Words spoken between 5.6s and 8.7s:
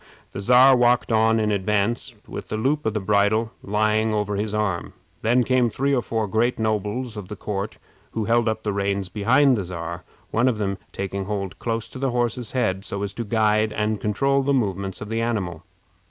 three or four great nobles of the court, who held up